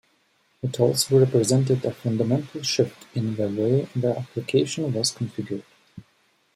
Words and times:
It 0.63 0.79
also 0.79 1.19
represented 1.19 1.85
a 1.85 1.93
fundamental 1.93 2.63
shift 2.63 3.05
in 3.15 3.35
the 3.35 3.47
way 3.47 3.87
the 3.95 4.17
application 4.17 4.91
was 4.93 5.11
configured. 5.13 5.61